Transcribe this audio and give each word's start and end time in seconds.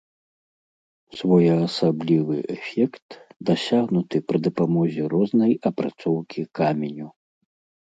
Своеасаблівы 1.19 2.35
эфект 2.55 3.07
дасягнуты 3.51 4.17
пры 4.31 4.37
дапамозе 4.49 5.01
рознай 5.17 5.53
апрацоўкі 5.73 6.41
каменю. 6.63 7.07